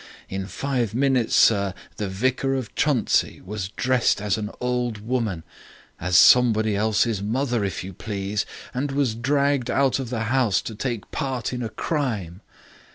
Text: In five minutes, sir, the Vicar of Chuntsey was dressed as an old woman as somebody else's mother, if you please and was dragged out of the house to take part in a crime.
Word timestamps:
In 0.29 0.47
five 0.47 0.95
minutes, 0.95 1.35
sir, 1.35 1.75
the 1.97 2.09
Vicar 2.09 2.55
of 2.55 2.73
Chuntsey 2.73 3.39
was 3.45 3.69
dressed 3.69 4.19
as 4.19 4.35
an 4.35 4.49
old 4.59 4.97
woman 4.97 5.43
as 5.99 6.17
somebody 6.17 6.75
else's 6.75 7.21
mother, 7.21 7.63
if 7.63 7.83
you 7.83 7.93
please 7.93 8.43
and 8.73 8.91
was 8.91 9.13
dragged 9.13 9.69
out 9.69 9.99
of 9.99 10.09
the 10.09 10.23
house 10.23 10.59
to 10.63 10.73
take 10.73 11.11
part 11.11 11.53
in 11.53 11.61
a 11.61 11.69
crime. 11.69 12.41